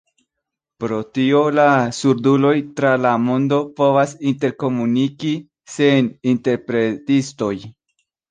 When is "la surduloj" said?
1.57-2.53